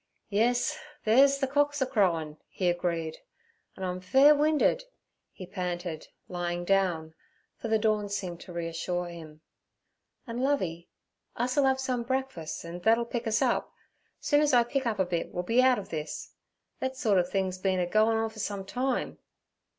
'Yes, 0.29 0.79
theer's 1.05 1.37
ther 1.37 1.45
cocks 1.45 1.79
a 1.79 1.85
crowin" 1.85 2.37
he 2.49 2.71
agreed, 2.71 3.19
'an' 3.77 3.83
I'm 3.83 3.99
fair 4.01 4.33
winded' 4.33 4.85
he 5.31 5.45
panted, 5.45 6.07
lying 6.27 6.65
down, 6.65 7.13
for 7.59 7.67
the 7.67 7.77
dawn 7.77 8.09
seemed 8.09 8.39
to 8.39 8.51
reassure 8.51 9.09
him. 9.09 9.41
'An', 10.25 10.39
Lovey, 10.39 10.89
us'll 11.35 11.67
'ave 11.67 11.77
some 11.77 12.01
breakfuss, 12.03 12.65
an' 12.65 12.79
thet'll 12.79 13.05
pick 13.05 13.27
us 13.27 13.43
up. 13.43 13.71
Soon 14.19 14.41
as 14.41 14.55
I 14.55 14.63
pick 14.63 14.87
up 14.87 14.97
a 14.97 15.05
bit 15.05 15.31
we'll 15.31 15.43
be 15.43 15.61
out 15.61 15.77
ov 15.77 15.89
this. 15.89 16.33
Thet 16.79 16.97
sort 16.97 17.19
ov 17.19 17.29
thing's 17.29 17.59
been 17.59 17.79
a 17.79 17.85
goin' 17.85 18.17
on 18.17 18.31
fer 18.31 18.39
some 18.39 18.65
time.' 18.65 19.19